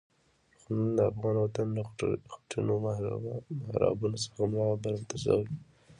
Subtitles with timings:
[0.59, 1.81] خو نن د افغان وطن له
[2.31, 2.73] خټینو
[3.65, 5.47] محرابونو څخه ملا برمته شوی.